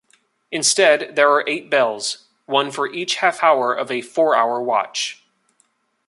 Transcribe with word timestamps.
Instead, 0.49 1.15
there 1.15 1.29
are 1.31 1.43
eight 1.47 1.69
bells, 1.69 2.25
one 2.47 2.71
for 2.71 2.91
each 2.91 3.17
half-hour 3.17 3.71
of 3.71 3.91
a 3.91 4.01
four-hour 4.01 4.59
watch. 4.59 5.23